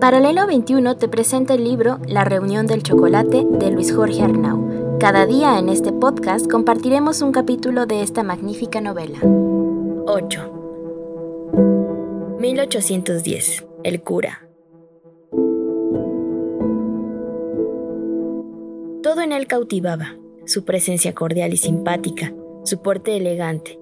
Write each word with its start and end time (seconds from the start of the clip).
Paralelo 0.00 0.46
21 0.46 0.96
te 0.96 1.08
presenta 1.08 1.54
el 1.54 1.64
libro 1.64 1.98
La 2.06 2.22
reunión 2.22 2.68
del 2.68 2.84
chocolate 2.84 3.44
de 3.44 3.72
Luis 3.72 3.92
Jorge 3.92 4.22
Arnau. 4.22 4.96
Cada 5.00 5.26
día 5.26 5.58
en 5.58 5.68
este 5.68 5.92
podcast 5.92 6.48
compartiremos 6.48 7.20
un 7.20 7.32
capítulo 7.32 7.84
de 7.84 8.02
esta 8.02 8.22
magnífica 8.22 8.80
novela. 8.80 9.18
8. 10.06 12.36
1810. 12.38 13.66
El 13.82 14.00
cura. 14.02 14.48
Todo 19.02 19.22
en 19.22 19.32
él 19.32 19.48
cautivaba, 19.48 20.16
su 20.46 20.64
presencia 20.64 21.12
cordial 21.12 21.52
y 21.52 21.56
simpática, 21.56 22.32
su 22.62 22.82
porte 22.82 23.16
elegante, 23.16 23.80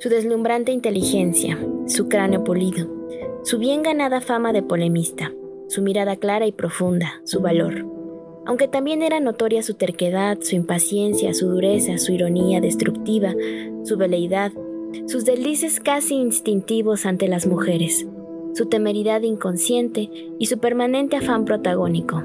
su 0.00 0.08
deslumbrante 0.08 0.72
inteligencia, 0.72 1.58
su 1.86 2.08
cráneo 2.08 2.42
polido, 2.42 2.88
su 3.42 3.58
bien 3.58 3.82
ganada 3.82 4.22
fama 4.22 4.54
de 4.54 4.62
polemista, 4.62 5.30
su 5.72 5.80
mirada 5.80 6.16
clara 6.16 6.46
y 6.46 6.52
profunda, 6.52 7.22
su 7.24 7.40
valor. 7.40 7.86
Aunque 8.44 8.68
también 8.68 9.00
era 9.00 9.20
notoria 9.20 9.62
su 9.62 9.72
terquedad, 9.72 10.38
su 10.42 10.54
impaciencia, 10.54 11.32
su 11.32 11.48
dureza, 11.48 11.96
su 11.96 12.12
ironía 12.12 12.60
destructiva, 12.60 13.34
su 13.82 13.96
veleidad, 13.96 14.52
sus 15.06 15.24
delices 15.24 15.80
casi 15.80 16.16
instintivos 16.16 17.06
ante 17.06 17.26
las 17.26 17.46
mujeres, 17.46 18.06
su 18.52 18.66
temeridad 18.66 19.22
inconsciente 19.22 20.10
y 20.38 20.44
su 20.44 20.58
permanente 20.58 21.16
afán 21.16 21.46
protagónico. 21.46 22.22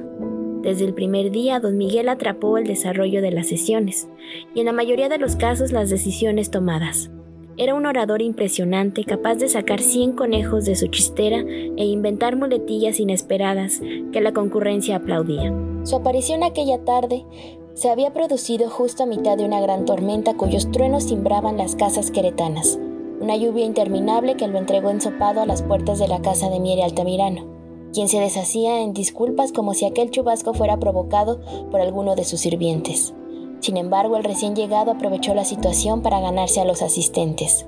Desde 0.61 0.83
el 0.83 0.93
primer 0.93 1.31
día, 1.31 1.61
don 1.61 1.77
Miguel 1.77 2.09
atrapó 2.09 2.57
el 2.57 2.67
desarrollo 2.67 3.21
de 3.21 3.31
las 3.31 3.47
sesiones 3.47 4.09
y 4.53 4.59
en 4.59 4.65
la 4.65 4.73
mayoría 4.73 5.07
de 5.07 5.19
los 5.19 5.37
casos 5.37 5.71
las 5.71 5.89
decisiones 5.89 6.51
tomadas. 6.51 7.11
Era 7.59 7.73
un 7.73 7.87
orador 7.87 8.21
impresionante, 8.21 9.03
capaz 9.03 9.33
de 9.35 9.49
sacar 9.49 9.81
100 9.81 10.11
conejos 10.11 10.65
de 10.65 10.75
su 10.75 10.89
chistera 10.89 11.39
e 11.39 11.85
inventar 11.85 12.35
muletillas 12.35 12.99
inesperadas 12.99 13.81
que 14.13 14.21
la 14.21 14.31
concurrencia 14.31 14.97
aplaudía. 14.97 15.51
Su 15.81 15.95
aparición 15.95 16.43
aquella 16.43 16.85
tarde 16.85 17.25
se 17.73 17.89
había 17.89 18.13
producido 18.13 18.69
justo 18.69 19.01
a 19.01 19.05
mitad 19.07 19.37
de 19.37 19.45
una 19.45 19.59
gran 19.59 19.85
tormenta 19.85 20.35
cuyos 20.35 20.71
truenos 20.71 21.07
cimbraban 21.07 21.57
las 21.57 21.75
casas 21.75 22.11
queretanas, 22.11 22.77
una 23.19 23.35
lluvia 23.37 23.65
interminable 23.65 24.35
que 24.35 24.47
lo 24.47 24.59
entregó 24.59 24.91
ensopado 24.91 25.41
a 25.41 25.47
las 25.47 25.63
puertas 25.63 25.97
de 25.97 26.07
la 26.07 26.21
casa 26.21 26.51
de 26.51 26.59
Miere 26.59 26.83
Altamirano, 26.83 27.47
quien 27.91 28.07
se 28.07 28.19
deshacía 28.19 28.81
en 28.81 28.93
disculpas 28.93 29.51
como 29.51 29.73
si 29.73 29.85
aquel 29.85 30.11
chubasco 30.11 30.53
fuera 30.53 30.77
provocado 30.77 31.41
por 31.71 31.81
alguno 31.81 32.15
de 32.15 32.23
sus 32.23 32.39
sirvientes. 32.39 33.15
Sin 33.59 33.77
embargo, 33.77 34.17
el 34.17 34.23
recién 34.23 34.55
llegado 34.55 34.91
aprovechó 34.91 35.33
la 35.33 35.45
situación 35.45 36.01
para 36.01 36.19
ganarse 36.19 36.61
a 36.61 36.65
los 36.65 36.81
asistentes. 36.81 37.65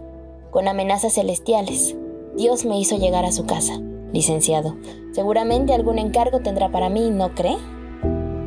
Con 0.51 0.67
amenazas 0.67 1.13
celestiales, 1.13 1.95
Dios 2.35 2.65
me 2.65 2.79
hizo 2.79 2.97
llegar 2.97 3.25
a 3.25 3.31
su 3.31 3.45
casa. 3.45 3.79
Licenciado, 4.13 4.75
seguramente 5.11 5.73
algún 5.73 5.99
encargo 5.99 6.39
tendrá 6.39 6.69
para 6.69 6.89
mí, 6.89 7.11
¿no 7.11 7.35
cree? 7.35 7.57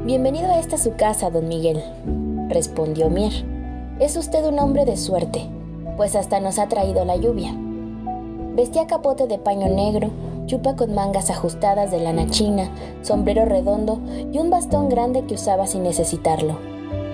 Bienvenido 0.05 0.51
a 0.51 0.59
esta 0.59 0.77
su 0.79 0.97
casa, 0.97 1.31
don 1.31 1.47
Miguel, 1.47 1.81
respondió 2.49 3.09
Mier. 3.09 3.33
Es 4.01 4.17
usted 4.17 4.45
un 4.45 4.59
hombre 4.59 4.85
de 4.85 4.97
suerte, 4.97 5.49
pues 5.97 6.17
hasta 6.17 6.41
nos 6.41 6.59
ha 6.59 6.69
traído 6.69 7.05
la 7.05 7.17
lluvia. 7.17 7.55
Vestía 8.55 8.89
capote 8.89 9.29
de 9.29 9.39
paño 9.39 9.69
negro, 9.69 10.11
chupa 10.47 10.75
con 10.75 10.95
mangas 10.95 11.31
ajustadas 11.31 11.93
de 11.93 12.01
lana 12.01 12.29
china, 12.29 12.69
sombrero 13.03 13.45
redondo 13.45 14.01
y 14.33 14.39
un 14.39 14.51
bastón 14.51 14.89
grande 14.89 15.25
que 15.27 15.35
usaba 15.35 15.69
sin 15.69 15.85
necesitarlo. 15.85 16.72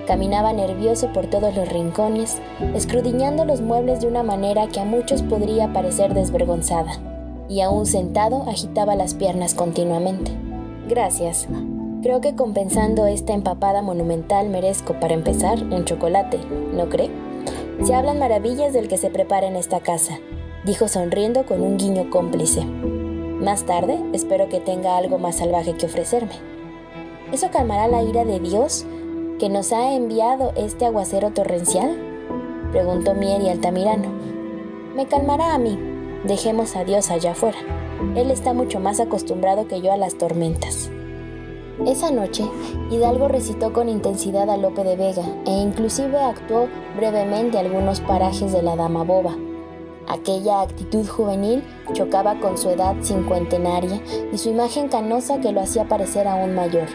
Caminaba 0.09 0.53
nervioso 0.53 1.13
por 1.13 1.27
todos 1.27 1.55
los 1.55 1.69
rincones, 1.69 2.39
escrudiñando 2.73 3.45
los 3.45 3.61
muebles 3.61 4.01
de 4.01 4.07
una 4.07 4.23
manera 4.23 4.67
que 4.67 4.79
a 4.79 4.83
muchos 4.83 5.21
podría 5.21 5.71
parecer 5.71 6.15
desvergonzada, 6.15 6.93
y 7.47 7.61
aún 7.61 7.85
sentado 7.85 8.41
agitaba 8.49 8.95
las 8.95 9.13
piernas 9.13 9.53
continuamente. 9.53 10.31
Gracias. 10.87 11.47
Creo 12.01 12.21
que 12.21 12.33
compensando 12.33 13.05
esta 13.05 13.33
empapada 13.33 13.83
monumental 13.83 14.49
merezco, 14.49 14.99
para 14.99 15.13
empezar, 15.13 15.61
un 15.61 15.85
chocolate, 15.85 16.39
¿no 16.73 16.89
cree? 16.89 17.11
Se 17.83 17.93
hablan 17.93 18.17
maravillas 18.17 18.73
del 18.73 18.87
que 18.87 18.97
se 18.97 19.11
prepara 19.11 19.45
en 19.45 19.57
esta 19.57 19.79
casa, 19.79 20.17
dijo 20.65 20.87
sonriendo 20.87 21.45
con 21.45 21.61
un 21.61 21.77
guiño 21.77 22.09
cómplice. 22.09 22.65
Más 22.65 23.63
tarde, 23.67 23.99
espero 24.13 24.49
que 24.49 24.59
tenga 24.59 24.97
algo 24.97 25.19
más 25.19 25.35
salvaje 25.35 25.75
que 25.75 25.85
ofrecerme. 25.85 26.33
¿Eso 27.31 27.51
calmará 27.51 27.87
la 27.87 28.01
ira 28.01 28.25
de 28.25 28.39
Dios 28.39 28.87
que 29.39 29.49
nos 29.49 29.71
ha 29.71 29.93
enviado 29.93 30.51
este 30.57 30.85
aguacero 30.85 31.31
torrencial? 31.31 31.97
Preguntó 32.73 33.13
Mier 33.13 33.41
y 33.41 33.47
Altamirano. 33.47 34.09
Me 34.95 35.07
calmará 35.07 35.55
a 35.55 35.57
mí. 35.57 35.79
Dejemos 36.25 36.75
a 36.75 36.83
Dios 36.83 37.09
allá 37.09 37.31
afuera. 37.31 37.57
Él 38.15 38.31
está 38.31 38.53
mucho 38.53 38.81
más 38.81 38.99
acostumbrado 38.99 39.65
que 39.67 39.79
yo 39.79 39.93
a 39.93 39.97
las 39.97 40.17
tormentas. 40.17 40.91
Esa 41.87 42.11
noche, 42.11 42.43
Hidalgo 42.91 43.29
recitó 43.29 43.71
con 43.71 43.87
intensidad 43.87 44.49
a 44.49 44.57
Lope 44.57 44.83
de 44.83 44.97
Vega 44.97 45.23
e 45.45 45.51
inclusive 45.51 46.19
actuó 46.19 46.67
brevemente 46.97 47.57
algunos 47.57 48.01
parajes 48.01 48.51
de 48.51 48.61
la 48.61 48.75
Dama 48.75 49.05
Boba. 49.05 49.37
Aquella 50.09 50.61
actitud 50.61 51.07
juvenil 51.07 51.63
chocaba 51.93 52.41
con 52.41 52.57
su 52.57 52.69
edad 52.69 52.95
cincuentenaria 53.01 54.01
y 54.33 54.37
su 54.37 54.49
imagen 54.49 54.89
canosa 54.89 55.39
que 55.39 55.53
lo 55.53 55.61
hacía 55.61 55.87
parecer 55.87 56.27
aún 56.27 56.55
mayor. 56.55 56.89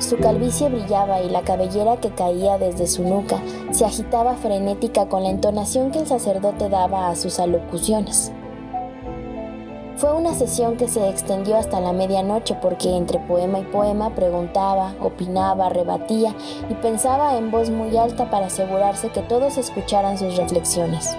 Su 0.00 0.16
calvicie 0.16 0.70
brillaba 0.70 1.20
y 1.20 1.28
la 1.28 1.42
cabellera 1.42 1.98
que 1.98 2.10
caía 2.10 2.56
desde 2.56 2.86
su 2.86 3.04
nuca 3.04 3.42
se 3.70 3.84
agitaba 3.84 4.34
frenética 4.34 5.06
con 5.08 5.22
la 5.22 5.28
entonación 5.28 5.90
que 5.90 5.98
el 5.98 6.06
sacerdote 6.06 6.70
daba 6.70 7.10
a 7.10 7.16
sus 7.16 7.38
alocuciones. 7.38 8.32
Fue 9.96 10.14
una 10.14 10.32
sesión 10.32 10.78
que 10.78 10.88
se 10.88 11.06
extendió 11.10 11.58
hasta 11.58 11.80
la 11.80 11.92
medianoche 11.92 12.56
porque 12.62 12.96
entre 12.96 13.18
poema 13.18 13.58
y 13.58 13.64
poema 13.64 14.14
preguntaba, 14.14 14.94
opinaba, 15.02 15.68
rebatía 15.68 16.34
y 16.70 16.74
pensaba 16.76 17.36
en 17.36 17.50
voz 17.50 17.68
muy 17.68 17.94
alta 17.98 18.30
para 18.30 18.46
asegurarse 18.46 19.10
que 19.10 19.20
todos 19.20 19.58
escucharan 19.58 20.16
sus 20.16 20.38
reflexiones. 20.38 21.14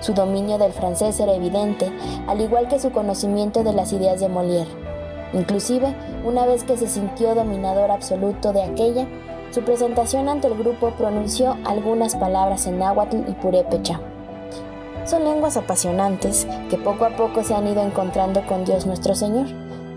Su 0.00 0.12
dominio 0.12 0.58
del 0.58 0.72
francés 0.72 1.18
era 1.18 1.32
evidente, 1.32 1.90
al 2.26 2.42
igual 2.42 2.68
que 2.68 2.78
su 2.78 2.92
conocimiento 2.92 3.64
de 3.64 3.72
las 3.72 3.94
ideas 3.94 4.20
de 4.20 4.28
Molière. 4.28 4.81
Inclusive, 5.32 5.94
una 6.24 6.46
vez 6.46 6.64
que 6.64 6.76
se 6.76 6.88
sintió 6.88 7.34
dominador 7.34 7.90
absoluto 7.90 8.52
de 8.52 8.62
aquella, 8.62 9.06
su 9.50 9.62
presentación 9.62 10.28
ante 10.28 10.48
el 10.48 10.56
grupo 10.56 10.90
pronunció 10.96 11.56
algunas 11.64 12.16
palabras 12.16 12.66
en 12.66 12.78
náhuatl 12.78 13.28
y 13.28 13.32
purépecha. 13.32 14.00
Son 15.04 15.24
lenguas 15.24 15.56
apasionantes 15.56 16.46
que 16.70 16.78
poco 16.78 17.04
a 17.04 17.16
poco 17.16 17.42
se 17.42 17.54
han 17.54 17.66
ido 17.66 17.82
encontrando 17.82 18.46
con 18.46 18.64
Dios 18.64 18.86
nuestro 18.86 19.14
Señor. 19.14 19.46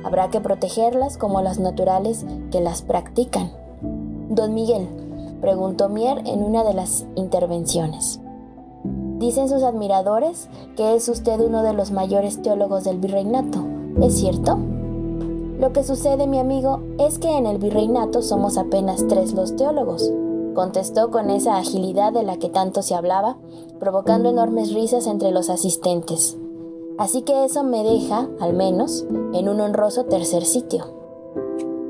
Habrá 0.03 0.29
que 0.29 0.41
protegerlas 0.41 1.17
como 1.17 1.41
las 1.41 1.59
naturales 1.59 2.25
que 2.51 2.59
las 2.59 2.81
practican. 2.81 3.51
Don 4.29 4.53
Miguel, 4.53 4.87
preguntó 5.41 5.89
Mier 5.89 6.19
en 6.25 6.43
una 6.43 6.63
de 6.63 6.73
las 6.73 7.05
intervenciones. 7.15 8.19
Dicen 9.19 9.47
sus 9.47 9.63
admiradores 9.63 10.49
que 10.75 10.95
es 10.95 11.07
usted 11.07 11.39
uno 11.39 11.63
de 11.63 11.73
los 11.73 11.91
mayores 11.91 12.41
teólogos 12.41 12.83
del 12.83 12.97
virreinato. 12.97 13.63
¿Es 14.01 14.17
cierto? 14.17 14.57
Lo 15.59 15.71
que 15.71 15.83
sucede, 15.83 16.27
mi 16.27 16.37
amigo, 16.37 16.81
es 16.99 17.17
que 17.17 17.37
en 17.37 17.45
el 17.45 17.59
virreinato 17.59 18.21
somos 18.21 18.57
apenas 18.57 19.07
tres 19.07 19.33
los 19.33 19.55
teólogos, 19.55 20.11
contestó 20.53 21.11
con 21.11 21.29
esa 21.29 21.57
agilidad 21.57 22.11
de 22.11 22.23
la 22.23 22.37
que 22.37 22.49
tanto 22.49 22.81
se 22.81 22.93
hablaba, 22.93 23.37
provocando 23.79 24.29
enormes 24.29 24.73
risas 24.73 25.07
entre 25.07 25.31
los 25.31 25.49
asistentes. 25.49 26.37
Así 26.97 27.21
que 27.21 27.45
eso 27.45 27.63
me 27.63 27.83
deja, 27.83 28.27
al 28.39 28.53
menos, 28.53 29.05
en 29.33 29.47
un 29.47 29.61
honroso 29.61 30.05
tercer 30.05 30.45
sitio. 30.45 30.85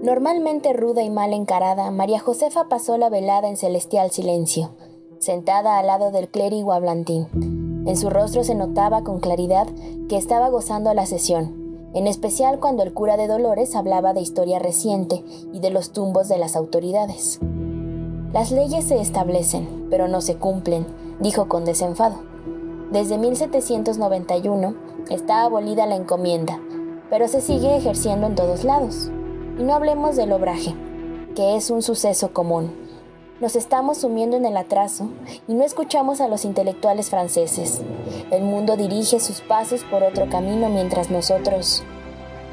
Normalmente 0.04 0.74
ruda 0.74 1.02
y 1.02 1.10
mal 1.10 1.34
encarada, 1.34 1.90
María 1.90 2.20
Josefa 2.20 2.70
pasó 2.70 2.98
la 3.00 3.10
velada 3.10 3.50
en 3.50 3.58
celestial 3.58 4.12
silencio, 4.12 4.72
sentada 5.18 5.80
al 5.80 5.88
lado 5.88 6.12
del 6.12 6.30
clérigo 6.30 6.72
hablantín. 6.72 7.84
En 7.88 7.98
su 7.98 8.12
rostro 8.12 8.44
se 8.44 8.54
notaba 8.54 9.04
con 9.04 9.20
claridad 9.20 9.68
que 10.08 10.18
estaba 10.18 10.50
gozando 10.50 10.94
la 10.94 11.08
sesión, 11.08 11.65
en 11.96 12.08
especial 12.08 12.60
cuando 12.60 12.84
el 12.84 12.94
cura 12.94 13.16
de 13.16 13.28
Dolores 13.28 13.74
hablaba 13.74 14.14
de 14.14 14.20
historia 14.20 14.60
reciente 14.60 15.24
y 15.54 15.62
de 15.62 15.70
los 15.72 15.92
tumbos 15.92 16.28
de 16.28 16.38
las 16.38 16.58
autoridades. 16.58 17.40
Las 18.34 18.52
leyes 18.52 18.84
se 18.84 19.00
establecen, 19.00 19.88
pero 19.90 20.10
no 20.10 20.20
se 20.20 20.36
cumplen, 20.36 20.86
dijo 21.22 21.48
con 21.48 21.64
desenfado. 21.64 22.18
Desde 22.92 23.18
1791 23.18 24.76
está 25.10 25.44
abolida 25.44 25.86
la 25.86 25.96
encomienda, 25.96 26.60
pero 27.10 27.30
se 27.30 27.40
sigue 27.40 27.78
ejerciendo 27.78 28.28
en 28.28 28.36
todos 28.36 28.66
lados. 28.66 29.10
Y 29.58 29.64
no 29.64 29.74
hablemos 29.74 30.18
del 30.18 30.34
obraje, 30.34 30.76
que 31.34 31.56
es 31.56 31.70
un 31.70 31.82
suceso 31.82 32.34
común. 32.34 32.85
Nos 33.42 33.58
estamos 33.58 33.98
sumiendo 33.98 34.38
en 34.38 34.46
el 34.46 34.56
atraso 34.56 35.10
y 35.46 35.56
no 35.56 35.66
escuchamos 35.66 36.22
a 36.22 36.30
los 36.30 36.46
intelectuales 36.46 37.10
franceses. 37.10 37.82
El 38.32 38.44
mundo 38.44 38.78
dirige 38.78 39.20
sus 39.20 39.42
pasos 39.42 39.84
por 39.84 40.04
otro 40.04 40.30
camino 40.30 40.70
mientras 40.70 41.10
nosotros... 41.12 41.84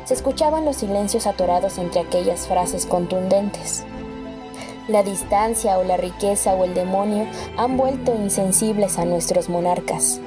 Se 0.04 0.14
escuchaban 0.14 0.64
los 0.64 0.78
silencios 0.78 1.28
atorados 1.28 1.78
entre 1.78 2.00
aquellas 2.00 2.48
frases 2.48 2.86
contundentes. 2.86 3.84
La 4.88 5.04
distancia 5.04 5.78
o 5.78 5.84
la 5.84 5.96
riqueza 5.96 6.54
o 6.54 6.64
el 6.64 6.74
demonio 6.74 7.28
han 7.56 7.76
vuelto 7.76 8.12
insensibles 8.12 8.98
a 8.98 9.04
nuestros 9.04 9.48
monarcas. 9.48 10.20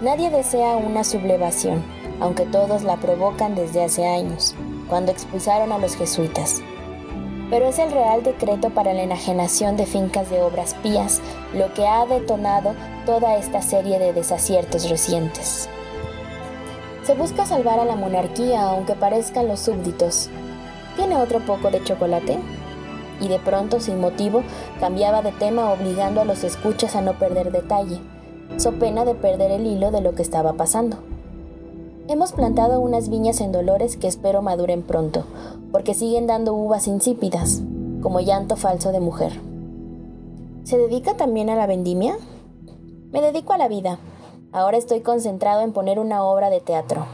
Nadie 0.00 0.30
desea 0.30 0.76
una 0.76 1.04
sublevación, 1.04 1.84
aunque 2.18 2.46
todos 2.46 2.82
la 2.82 2.96
provocan 2.96 3.54
desde 3.54 3.84
hace 3.84 4.06
años. 4.06 4.54
cuando 4.88 5.12
expulsaron 5.12 5.70
a 5.70 5.76
los 5.76 5.96
jesuitas. 5.96 6.62
Pero 7.50 7.66
es 7.66 7.78
el 7.78 7.90
Real 7.90 8.22
Decreto 8.22 8.70
para 8.70 8.92
la 8.92 9.02
enajenación 9.02 9.76
de 9.76 9.86
fincas 9.86 10.28
de 10.28 10.42
obras 10.42 10.74
pías 10.82 11.22
lo 11.54 11.72
que 11.72 11.86
ha 11.86 12.04
detonado 12.04 12.74
toda 13.06 13.36
esta 13.36 13.62
serie 13.62 13.98
de 13.98 14.12
desaciertos 14.12 14.88
recientes. 14.90 15.68
Se 17.04 17.14
busca 17.14 17.46
salvar 17.46 17.80
a 17.80 17.86
la 17.86 17.96
monarquía 17.96 18.62
aunque 18.62 18.94
parezcan 18.94 19.48
los 19.48 19.60
súbditos. 19.60 20.28
¿Tiene 20.96 21.16
otro 21.16 21.40
poco 21.40 21.70
de 21.70 21.82
chocolate? 21.82 22.38
Y 23.20 23.28
de 23.28 23.38
pronto, 23.38 23.80
sin 23.80 23.98
motivo, 23.98 24.42
cambiaba 24.78 25.22
de 25.22 25.32
tema 25.32 25.72
obligando 25.72 26.20
a 26.20 26.24
los 26.24 26.44
escuchas 26.44 26.96
a 26.96 27.00
no 27.00 27.14
perder 27.14 27.50
detalle, 27.50 27.98
so 28.58 28.72
pena 28.72 29.06
de 29.06 29.14
perder 29.14 29.52
el 29.52 29.66
hilo 29.66 29.90
de 29.90 30.02
lo 30.02 30.14
que 30.14 30.22
estaba 30.22 30.52
pasando. 30.52 30.98
Hemos 32.08 32.32
plantado 32.32 32.80
unas 32.80 33.08
viñas 33.08 33.40
en 33.40 33.52
Dolores 33.52 33.96
que 33.96 34.08
espero 34.08 34.42
maduren 34.42 34.82
pronto, 34.82 35.24
porque 35.70 35.94
siguen 35.94 36.26
dando 36.26 36.54
uvas 36.54 36.88
insípidas, 36.88 37.62
como 38.02 38.20
llanto 38.20 38.56
falso 38.56 38.92
de 38.92 39.00
mujer. 39.00 39.32
¿Se 40.64 40.76
dedica 40.76 41.16
también 41.16 41.50
a 41.50 41.56
la 41.56 41.66
vendimia? 41.66 42.16
Me 43.10 43.20
dedico 43.20 43.52
a 43.52 43.58
la 43.58 43.68
vida, 43.68 43.98
Ahora 44.50 44.78
estoy 44.78 45.00
concentrado 45.00 45.60
en 45.60 45.72
poner 45.72 45.98
una 45.98 46.24
obra 46.24 46.48
de 46.48 46.60
teatro. 46.60 47.06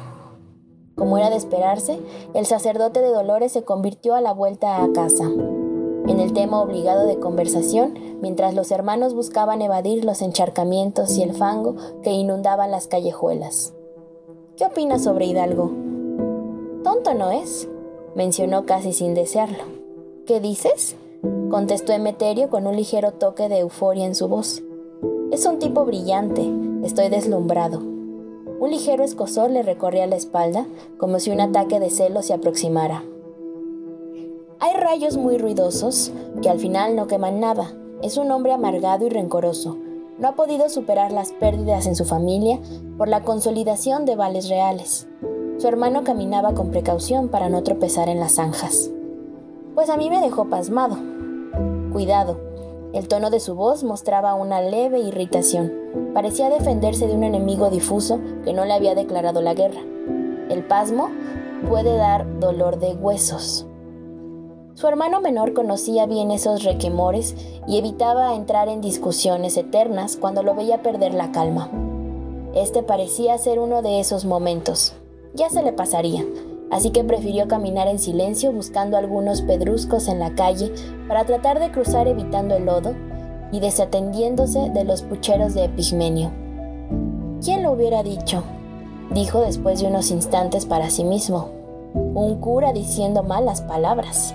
Como 0.94 1.19
era 1.19 1.31
de 1.31 1.37
esperarse, 1.37 1.99
el 2.32 2.46
sacerdote 2.46 3.00
de 3.00 3.08
Dolores 3.08 3.50
se 3.50 3.64
convirtió 3.64 4.14
a 4.14 4.20
la 4.20 4.32
vuelta 4.32 4.85
a 4.85 4.93
casa, 4.93 5.25
en 5.25 6.20
el 6.20 6.32
tema 6.32 6.61
obligado 6.61 7.06
de 7.06 7.19
conversación, 7.19 7.94
mientras 8.20 8.55
los 8.55 8.70
hermanos 8.70 9.14
buscaban 9.14 9.62
evadir 9.62 10.05
los 10.05 10.23
encharcamientos 10.23 11.19
y 11.19 11.25
el 11.25 11.32
fango 11.32 11.75
que 12.02 12.12
inundaban 12.12 12.70
las 12.70 12.87
callejuelas. 12.87 13.75
¿Qué 14.56 14.65
opinas 14.65 15.03
sobre 15.03 15.27
Hidalgo? 15.27 15.73
Tonto 16.85 17.12
no 17.15 17.33
es, 17.33 17.69
mencionó 18.15 18.67
casi 18.67 18.93
sin 18.93 19.12
desearlo. 19.12 19.65
¿Qué 20.27 20.39
dices? 20.39 20.95
contestó 21.51 21.93
Emeterio 21.93 22.51
con 22.51 22.69
un 22.69 22.77
ligero 22.77 23.11
toque 23.11 23.49
de 23.49 23.59
euforia 23.59 24.06
en 24.06 24.15
su 24.15 24.29
voz. 24.29 24.62
Es 25.33 25.45
un 25.47 25.59
tipo 25.59 25.85
brillante, 25.85 26.49
Estoy 26.85 27.09
deslumbrado. 27.09 27.81
Un 27.81 28.71
ligero 28.71 29.03
escosor 29.03 29.51
le 29.51 29.62
recorría 29.62 30.06
la 30.06 30.17
espalda, 30.17 30.67
como 30.99 31.19
si 31.19 31.31
un 31.31 31.41
ataque 31.41 31.81
de 31.81 31.91
celos 31.91 32.27
se 32.27 32.35
aproximara. 32.35 33.03
Hay 34.61 34.75
rayos 34.75 35.17
muy 35.17 35.39
ruidosos 35.39 36.12
que 36.43 36.51
al 36.51 36.61
final 36.61 36.95
no 36.95 37.09
queman 37.09 37.41
nada. 37.41 37.73
Es 38.03 38.19
un 38.19 38.31
hombre 38.31 38.53
amargado 38.53 39.06
y 39.06 39.09
rencoroso. 39.09 39.79
No 40.19 40.28
ha 40.28 40.32
podido 40.32 40.69
superar 40.69 41.11
las 41.11 41.32
pérdidas 41.32 41.87
en 41.87 41.96
su 41.96 42.05
familia 42.05 42.61
por 42.96 43.08
la 43.08 43.22
consolidación 43.22 44.05
de 44.05 44.14
vales 44.14 44.49
reales. 44.49 45.08
Su 45.58 45.66
hermano 45.66 46.05
caminaba 46.05 46.55
con 46.55 46.70
precaución 46.70 47.28
para 47.28 47.49
no 47.49 47.64
tropezar 47.64 48.08
en 48.08 48.20
las 48.20 48.37
zanjas. 48.37 48.90
Pues 49.75 49.90
a 49.90 49.96
mí 49.96 50.11
me 50.11 50.20
dejó 50.20 50.44
pasmado. 50.44 50.96
Cuidado, 51.93 52.38
el 52.93 53.08
tono 53.08 53.31
de 53.31 53.40
su 53.40 53.56
voz 53.56 53.82
mostraba 53.82 54.34
una 54.34 54.61
leve 54.61 55.00
irritación. 55.00 55.72
Parecía 56.14 56.49
defenderse 56.49 57.08
de 57.08 57.14
un 57.14 57.25
enemigo 57.25 57.69
difuso 57.70 58.20
que 58.44 58.52
no 58.52 58.64
le 58.64 58.72
había 58.72 58.94
declarado 58.94 59.40
la 59.43 59.55
guerra. 59.55 59.81
El 60.49 60.64
pasmo 60.64 61.08
puede 61.69 61.96
dar 61.96 62.38
dolor 62.38 62.78
de 62.78 62.94
huesos. 62.94 63.67
Su 64.75 64.88
hermano 64.88 65.21
menor 65.21 65.53
conocía 65.53 66.06
bien 66.06 66.32
esos 66.32 66.65
requemores 66.65 67.37
y 67.69 67.79
evitaba 67.79 68.35
entrar 68.35 68.69
en 68.69 68.81
discusiones 68.81 69.56
eternas 69.56 70.17
cuando 70.17 70.43
lo 70.43 70.56
veía 70.56 70.82
perder 70.82 71.15
la 71.15 71.31
calma. 71.31 71.71
Este 72.55 72.82
parecía 72.82 73.38
ser 73.38 73.61
uno 73.61 73.82
de 73.82 74.00
esos 74.00 74.25
momentos. 74.25 74.94
Ya 75.32 75.49
se 75.49 75.62
le 75.62 75.73
pasaría, 75.73 76.25
así 76.73 76.91
que 76.91 77.05
prefirió 77.05 77.47
caminar 77.47 77.87
en 77.87 78.00
silencio 78.00 78.53
buscando 78.53 78.97
algunos 78.97 79.43
pedruscos 79.43 80.09
en 80.09 80.19
la 80.19 80.35
calle 80.35 80.73
para 81.06 81.25
tratar 81.25 81.61
de 81.61 81.70
cruzar 81.70 82.09
evitando 82.09 82.56
el 82.56 82.65
lodo 82.65 82.97
y 83.53 83.61
desatendiéndose 83.61 84.70
de 84.70 84.82
los 84.82 85.03
pucheros 85.03 85.55
de 85.55 85.67
Epigmenio. 85.67 86.32
¿Quién 87.41 87.62
lo 87.62 87.70
hubiera 87.70 88.03
dicho? 88.03 88.43
dijo 89.12 89.41
después 89.41 89.81
de 89.81 89.87
unos 89.87 90.11
instantes 90.11 90.67
para 90.67 90.91
sí 90.91 91.05
mismo. 91.05 91.63
Un 91.94 92.41
cura 92.41 92.73
diciendo 92.73 93.23
malas 93.23 93.62
palabras. 93.62 94.35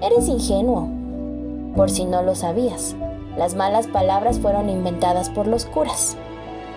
Eres 0.00 0.28
ingenuo. 0.28 0.88
Por 1.74 1.90
si 1.90 2.04
no 2.04 2.22
lo 2.22 2.34
sabías, 2.34 2.94
las 3.36 3.54
malas 3.54 3.86
palabras 3.86 4.38
fueron 4.38 4.68
inventadas 4.68 5.30
por 5.30 5.46
los 5.46 5.64
curas. 5.64 6.16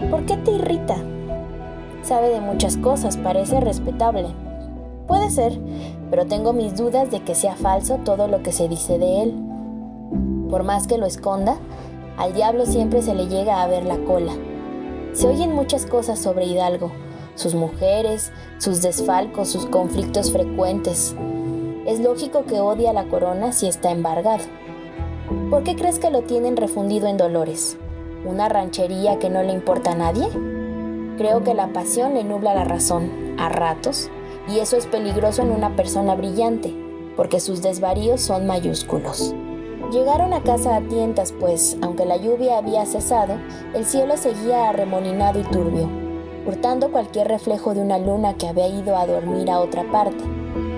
¿Por 0.09 0.25
qué 0.25 0.37
te 0.37 0.51
irrita? 0.51 0.95
Sabe 2.03 2.29
de 2.29 2.41
muchas 2.41 2.77
cosas, 2.77 3.17
parece 3.17 3.59
respetable 3.59 4.29
Puede 5.11 5.29
ser, 5.29 5.59
pero 6.09 6.25
tengo 6.25 6.53
mis 6.53 6.77
dudas 6.77 7.11
de 7.11 7.19
que 7.19 7.35
sea 7.35 7.55
falso 7.57 7.97
todo 7.97 8.29
lo 8.29 8.43
que 8.43 8.53
se 8.53 8.69
dice 8.69 8.97
de 8.97 9.23
él. 9.23 9.35
Por 10.49 10.63
más 10.63 10.87
que 10.87 10.97
lo 10.97 11.05
esconda, 11.05 11.57
al 12.17 12.33
diablo 12.33 12.65
siempre 12.65 13.01
se 13.01 13.13
le 13.13 13.27
llega 13.27 13.61
a 13.61 13.67
ver 13.67 13.83
la 13.83 13.97
cola. 14.05 14.31
Se 15.11 15.27
oyen 15.27 15.53
muchas 15.53 15.85
cosas 15.85 16.17
sobre 16.17 16.45
Hidalgo, 16.45 16.93
sus 17.41 17.55
mujeres, 17.55 18.31
sus 18.57 18.81
desfalcos, 18.81 19.49
sus 19.49 19.65
conflictos 19.65 20.31
frecuentes. 20.31 21.15
Es 21.85 21.99
lógico 21.99 22.45
que 22.45 22.59
odie 22.59 22.87
a 22.87 22.93
la 22.93 23.05
corona 23.05 23.51
si 23.51 23.67
está 23.67 23.91
embargado. 23.91 24.43
¿Por 25.49 25.63
qué 25.63 25.75
crees 25.75 25.99
que 25.99 26.11
lo 26.11 26.21
tienen 26.21 26.55
refundido 26.55 27.07
en 27.07 27.17
Dolores? 27.17 27.77
¿Una 28.23 28.47
ranchería 28.47 29.17
que 29.17 29.29
no 29.29 29.41
le 29.41 29.51
importa 29.51 29.91
a 29.91 29.95
nadie? 29.95 30.27
Creo 31.17 31.43
que 31.43 31.53
la 31.53 31.73
pasión 31.73 32.13
le 32.13 32.23
nubla 32.23 32.53
la 32.53 32.63
razón, 32.63 33.35
a 33.37 33.49
ratos, 33.49 34.09
y 34.47 34.59
eso 34.59 34.77
es 34.77 34.85
peligroso 34.85 35.41
en 35.41 35.51
una 35.51 35.75
persona 35.75 36.15
brillante, 36.15 36.73
porque 37.15 37.39
sus 37.39 37.61
desvaríos 37.61 38.21
son 38.21 38.45
mayúsculos. 38.45 39.33
Llegaron 39.91 40.33
a 40.33 40.41
casa 40.43 40.75
a 40.77 40.81
tientas, 40.81 41.33
pues, 41.37 41.77
aunque 41.81 42.05
la 42.05 42.17
lluvia 42.17 42.57
había 42.57 42.85
cesado, 42.85 43.35
el 43.73 43.85
cielo 43.85 44.15
seguía 44.15 44.69
arremolinado 44.69 45.39
y 45.39 45.43
turbio, 45.43 45.89
hurtando 46.45 46.91
cualquier 46.91 47.27
reflejo 47.27 47.73
de 47.73 47.81
una 47.81 47.97
luna 47.97 48.35
que 48.35 48.47
había 48.47 48.67
ido 48.67 48.97
a 48.97 49.05
dormir 49.05 49.49
a 49.49 49.59
otra 49.59 49.83
parte. 49.91 50.23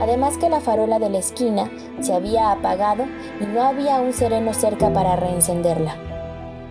Además 0.01 0.37
que 0.37 0.49
la 0.49 0.59
farola 0.59 0.99
de 0.99 1.09
la 1.09 1.19
esquina 1.19 1.71
se 2.01 2.13
había 2.13 2.51
apagado 2.51 3.05
y 3.39 3.45
no 3.45 3.61
había 3.63 4.01
un 4.01 4.13
sereno 4.13 4.53
cerca 4.53 4.91
para 4.91 5.15
reencenderla. 5.15 5.95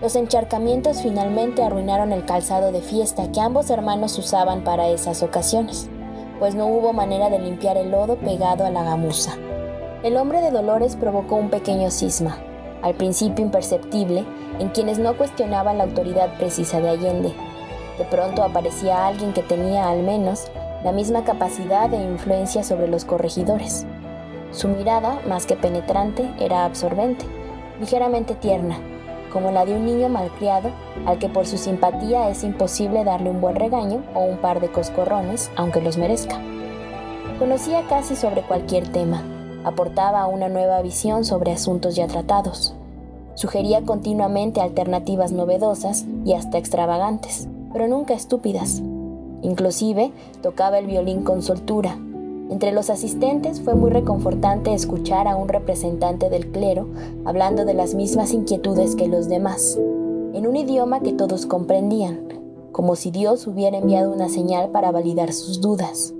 Los 0.01 0.15
encharcamientos 0.15 1.01
finalmente 1.01 1.63
arruinaron 1.63 2.11
el 2.11 2.25
calzado 2.25 2.71
de 2.71 2.81
fiesta 2.81 3.31
que 3.31 3.41
ambos 3.41 3.69
hermanos 3.69 4.17
usaban 4.17 4.63
para 4.63 4.89
esas 4.89 5.23
ocasiones 5.23 5.89
pues 6.43 6.55
no 6.55 6.67
hubo 6.67 6.91
manera 6.91 7.29
de 7.29 7.39
limpiar 7.39 7.77
el 7.77 7.91
lodo 7.91 8.17
pegado 8.17 8.65
a 8.65 8.69
la 8.69 8.83
gamuza. 8.83 9.37
El 10.03 10.17
hombre 10.17 10.41
de 10.41 10.51
Dolores 10.51 10.97
provocó 10.97 11.35
un 11.35 11.49
pequeño 11.49 11.89
cisma, 11.89 12.37
al 12.81 12.95
principio 12.95 13.45
imperceptible, 13.45 14.25
en 14.59 14.67
quienes 14.67 14.99
no 14.99 15.15
cuestionaban 15.15 15.77
la 15.77 15.85
autoridad 15.85 16.37
precisa 16.37 16.81
de 16.81 16.89
Allende. 16.89 17.33
De 17.97 18.05
pronto 18.05 18.43
aparecía 18.43 19.07
alguien 19.07 19.33
que 19.33 19.43
tenía 19.43 19.89
al 19.89 20.03
menos 20.03 20.47
la 20.83 20.91
misma 20.91 21.23
capacidad 21.23 21.89
de 21.89 21.97
influencia 21.97 22.63
sobre 22.63 22.87
los 22.87 23.05
corregidores. 23.05 23.85
Su 24.51 24.67
mirada, 24.67 25.19
más 25.27 25.45
que 25.45 25.55
penetrante, 25.55 26.29
era 26.39 26.65
absorbente, 26.65 27.25
ligeramente 27.79 28.35
tierna, 28.35 28.77
como 29.31 29.51
la 29.51 29.65
de 29.65 29.75
un 29.75 29.85
niño 29.85 30.09
malcriado 30.09 30.69
al 31.05 31.17
que 31.17 31.29
por 31.29 31.45
su 31.45 31.57
simpatía 31.57 32.29
es 32.29 32.43
imposible 32.43 33.03
darle 33.03 33.29
un 33.29 33.41
buen 33.41 33.55
regaño 33.55 34.03
o 34.13 34.21
un 34.21 34.37
par 34.37 34.59
de 34.59 34.69
coscorrones, 34.69 35.51
aunque 35.55 35.81
los 35.81 35.97
merezca. 35.97 36.39
Conocía 37.39 37.83
casi 37.89 38.15
sobre 38.15 38.43
cualquier 38.43 38.87
tema, 38.91 39.23
aportaba 39.63 40.27
una 40.27 40.49
nueva 40.49 40.81
visión 40.81 41.25
sobre 41.25 41.51
asuntos 41.51 41.95
ya 41.95 42.07
tratados, 42.07 42.75
sugería 43.35 43.81
continuamente 43.81 44.61
alternativas 44.61 45.31
novedosas 45.31 46.05
y 46.25 46.33
hasta 46.33 46.57
extravagantes, 46.57 47.47
pero 47.73 47.87
nunca 47.87 48.13
estúpidas. 48.13 48.81
Inclusive 49.41 50.13
tocaba 50.41 50.79
el 50.79 50.87
violín 50.87 51.23
con 51.23 51.41
soltura, 51.41 51.97
entre 52.49 52.71
los 52.71 52.89
asistentes 52.89 53.61
fue 53.61 53.73
muy 53.73 53.89
reconfortante 53.89 54.73
escuchar 54.73 55.27
a 55.27 55.35
un 55.35 55.47
representante 55.47 56.29
del 56.29 56.51
clero 56.51 56.87
hablando 57.25 57.65
de 57.65 57.73
las 57.73 57.95
mismas 57.95 58.33
inquietudes 58.33 58.95
que 58.95 59.07
los 59.07 59.27
demás, 59.27 59.79
en 60.33 60.45
un 60.45 60.55
idioma 60.55 60.99
que 60.99 61.13
todos 61.13 61.45
comprendían, 61.45 62.27
como 62.71 62.95
si 62.95 63.11
Dios 63.11 63.47
hubiera 63.47 63.77
enviado 63.77 64.11
una 64.11 64.29
señal 64.29 64.69
para 64.69 64.91
validar 64.91 65.31
sus 65.33 65.61
dudas. 65.61 66.13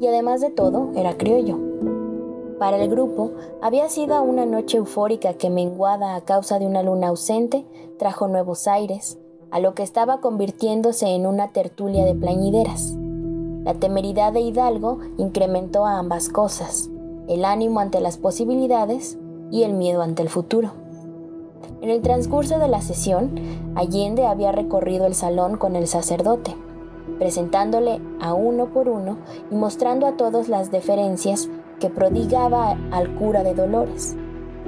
Y 0.00 0.06
además 0.06 0.40
de 0.40 0.50
todo, 0.50 0.90
era 0.96 1.16
criollo. 1.16 1.58
Para 2.58 2.76
el 2.76 2.90
grupo, 2.90 3.30
había 3.62 3.88
sido 3.88 4.20
una 4.22 4.44
noche 4.44 4.78
eufórica 4.78 5.34
que, 5.34 5.50
menguada 5.50 6.16
a 6.16 6.22
causa 6.22 6.58
de 6.58 6.66
una 6.66 6.82
luna 6.82 7.08
ausente, 7.08 7.64
trajo 7.96 8.26
nuevos 8.26 8.66
aires, 8.66 9.18
a 9.50 9.60
lo 9.60 9.74
que 9.74 9.82
estaba 9.82 10.20
convirtiéndose 10.20 11.06
en 11.08 11.26
una 11.26 11.48
tertulia 11.48 12.04
de 12.04 12.14
plañideras. 12.14 12.94
La 13.64 13.74
temeridad 13.74 14.32
de 14.32 14.40
Hidalgo 14.40 14.98
incrementó 15.18 15.84
a 15.84 15.98
ambas 15.98 16.28
cosas, 16.28 16.90
el 17.28 17.44
ánimo 17.44 17.80
ante 17.80 18.00
las 18.00 18.16
posibilidades 18.16 19.18
y 19.50 19.62
el 19.64 19.74
miedo 19.74 20.02
ante 20.02 20.22
el 20.22 20.28
futuro. 20.28 20.72
En 21.80 21.90
el 21.90 22.02
transcurso 22.02 22.58
de 22.58 22.68
la 22.68 22.80
sesión, 22.80 23.34
Allende 23.74 24.26
había 24.26 24.52
recorrido 24.52 25.06
el 25.06 25.14
salón 25.14 25.56
con 25.56 25.76
el 25.76 25.86
sacerdote. 25.86 26.54
presentándole 27.18 28.00
a 28.20 28.34
uno 28.34 28.66
por 28.66 28.88
uno 28.88 29.18
y 29.50 29.54
mostrando 29.54 30.06
a 30.06 30.16
todos 30.16 30.48
las 30.48 30.70
deferencias 30.70 31.48
que 31.80 31.90
prodigaba 31.90 32.76
al 32.90 33.14
cura 33.16 33.42
de 33.42 33.54
Dolores. 33.54 34.16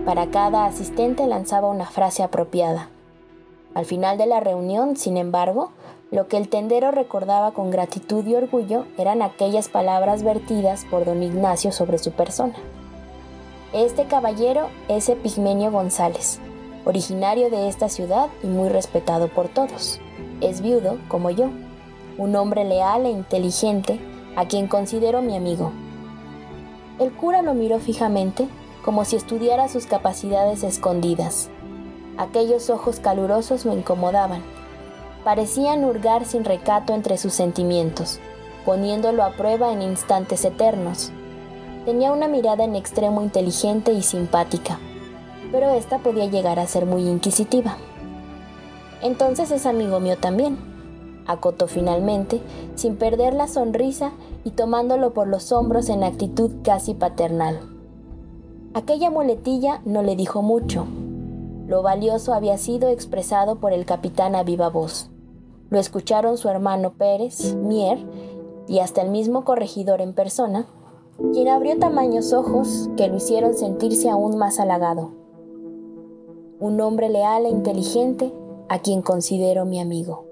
Para 0.05 0.31
cada 0.31 0.65
asistente 0.65 1.27
lanzaba 1.27 1.69
una 1.69 1.87
frase 1.87 2.23
apropiada. 2.23 2.89
Al 3.75 3.85
final 3.85 4.19
de 4.19 4.27
la 4.27 4.41
reunión, 4.41 4.97
sin 4.97 5.17
embargo, 5.17 5.71
lo 6.11 6.27
que 6.27 6.37
el 6.37 6.49
tendero 6.49 6.91
recordaba 6.91 7.53
con 7.53 7.71
gratitud 7.71 8.27
y 8.27 8.35
orgullo 8.35 8.85
eran 8.99 9.23
aquellas 9.23 9.69
palabras 9.69 10.25
vertidas 10.25 10.85
por 10.91 11.05
don 11.05 11.23
Ignacio 11.23 11.71
sobre 11.71 11.99
su 11.99 12.11
persona. 12.11 12.55
Este 13.73 14.07
caballero 14.07 14.69
es 14.89 15.09
Epigmenio 15.09 15.71
González, 15.71 16.41
originario 16.85 17.51
de 17.51 17.69
esta 17.69 17.89
ciudad 17.89 18.29
y 18.43 18.49
muy 18.49 18.69
respetado 18.69 19.29
por 19.29 19.49
todos. 19.49 20.01
Es 20.41 20.61
viudo, 20.63 20.99
como 21.07 21.31
yo, 21.31 21.51
un 22.19 22.35
hombre 22.35 22.65
leal 22.65 23.07
e 23.07 23.11
inteligente 23.11 24.01
a 24.35 24.47
quien 24.47 24.67
considero 24.67 25.23
mi 25.23 25.37
amigo. 25.37 25.71
El 26.99 27.13
cura 27.13 27.43
lo 27.43 27.55
miró 27.55 27.79
fijamente 27.79 28.49
como 28.85 29.05
si 29.05 29.15
estudiara 29.15 29.69
sus 29.69 29.87
capacidades 29.87 30.65
escondidas. 30.65 31.51
Aquellos 32.17 32.71
ojos 32.71 33.01
calurosos 33.01 33.67
me 33.67 33.75
incomodaban. 33.75 34.43
Parecían 35.25 35.85
hurgar 35.85 36.25
sin 36.25 36.45
recato 36.45 36.95
entre 36.95 37.19
sus 37.19 37.33
sentimientos, 37.33 38.21
poniéndolo 38.65 39.23
a 39.23 39.33
prueba 39.33 39.73
en 39.73 39.83
instantes 39.83 40.45
eternos. 40.45 41.13
Tenía 41.85 42.13
una 42.13 42.29
mirada 42.29 42.65
en 42.65 42.77
extremo 42.77 43.23
inteligente 43.23 43.93
y 43.93 44.03
simpática, 44.03 44.79
pero 45.53 45.71
esta 45.71 45.99
podía 45.99 46.27
llegar 46.27 46.59
a 46.59 46.67
ser 46.67 46.87
muy 46.87 47.09
inquisitiva. 47.09 47.77
Entonces 49.03 49.51
es 49.51 49.65
amigo 49.67 49.99
mío 49.99 50.19
también, 50.19 50.59
acotó 51.27 51.69
finalmente, 51.69 52.41
sin 52.75 52.97
perder 52.97 53.35
la 53.35 53.49
sonrisa 53.49 54.13
y 54.45 54.51
tomándolo 54.51 55.13
por 55.15 55.27
los 55.27 55.53
hombros 55.53 55.89
en 55.89 56.05
actitud 56.05 56.51
casi 56.63 56.95
paternal. 56.95 57.61
Aquella 58.75 59.11
muletilla 59.11 59.81
no 59.85 60.03
le 60.03 60.17
dijo 60.17 60.43
mucho. 60.43 60.87
Lo 61.71 61.83
valioso 61.83 62.35
había 62.35 62.59
sido 62.59 62.89
expresado 62.89 63.61
por 63.61 63.73
el 63.73 63.87
capitán 63.87 64.35
a 64.35 64.43
viva 64.43 64.69
voz. 64.69 65.09
Lo 65.69 65.79
escucharon 65.79 66.37
su 66.37 66.49
hermano 66.49 66.95
Pérez, 66.95 67.55
Mier 67.55 68.05
y 68.67 68.81
hasta 68.81 69.03
el 69.03 69.11
mismo 69.11 69.45
corregidor 69.45 70.01
en 70.01 70.13
persona, 70.13 70.67
quien 71.33 71.47
abrió 71.47 71.79
tamaños 71.79 72.33
ojos 72.33 72.91
que 72.97 73.07
lo 73.07 73.19
hicieron 73.19 73.55
sentirse 73.55 74.11
aún 74.11 74.37
más 74.37 74.59
halagado. 74.59 75.13
Un 76.59 76.81
hombre 76.81 77.09
leal 77.09 77.47
e 77.47 77.51
inteligente 77.51 78.35
a 78.69 78.81
quien 78.81 79.01
considero 79.01 79.65
mi 79.65 79.79
amigo. 79.79 80.30